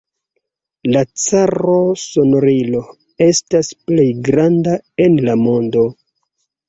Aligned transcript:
La 0.93 1.01
Caro-Sonorilo 1.23 2.81
estas 3.29 3.71
plej 3.91 4.09
granda 4.31 4.75
en 5.07 5.21
la 5.29 5.37
mondo. 5.47 5.85